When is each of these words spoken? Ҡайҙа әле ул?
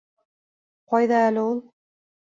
Ҡайҙа 0.95 1.21
әле 1.29 1.39
ул? 1.45 1.63